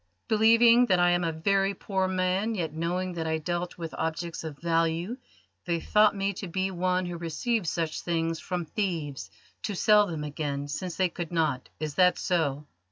[0.29, 4.43] "Believing that I am a very poor man, yet knowing that I dealt with objects
[4.43, 5.15] of value,
[5.65, 9.29] they thought me to be one who receives such things from thieves
[9.61, 11.69] to sell them again, since they could not.
[11.79, 12.65] Is that so?"